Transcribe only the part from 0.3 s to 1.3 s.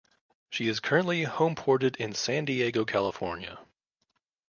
She is currently